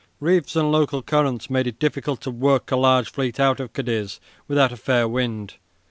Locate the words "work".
2.31-2.71